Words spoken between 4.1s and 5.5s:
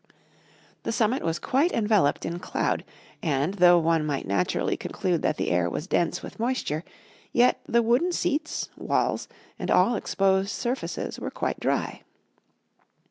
naturally conclude that